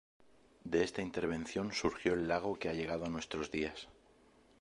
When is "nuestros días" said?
3.09-3.87